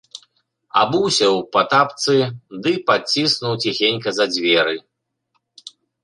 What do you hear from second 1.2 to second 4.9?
ў патапцы ды паціснуў ціхенька за дзверы.